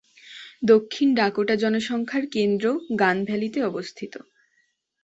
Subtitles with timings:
[0.63, 2.65] দক্ষিণ ডাকোটা জনসংখ্যার কেন্দ্র
[2.99, 4.13] গান ভ্যালিতে অবস্থিত।